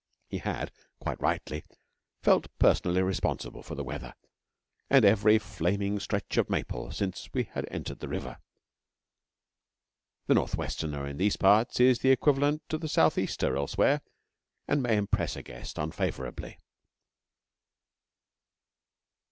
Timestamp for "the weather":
3.75-4.15